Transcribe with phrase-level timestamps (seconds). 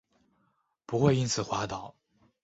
[0.87, 1.93] 不会因此滑倒